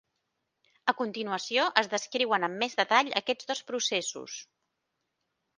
[0.93, 4.43] A continuació, es descriuen amb més detall aquests dos processos.